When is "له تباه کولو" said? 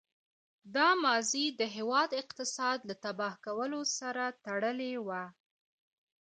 2.89-3.81